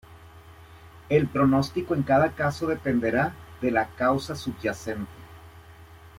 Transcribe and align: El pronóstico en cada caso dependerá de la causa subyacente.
El 1.09 1.27
pronóstico 1.27 1.93
en 1.93 2.01
cada 2.01 2.31
caso 2.31 2.65
dependerá 2.65 3.35
de 3.61 3.69
la 3.69 3.85
causa 3.89 4.35
subyacente. 4.35 5.11